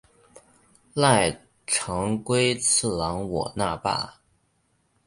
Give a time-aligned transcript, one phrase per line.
[0.95, 4.15] 濑长龟次郎我那霸。